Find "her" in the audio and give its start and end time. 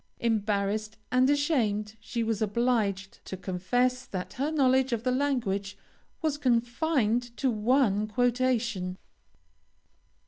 4.33-4.49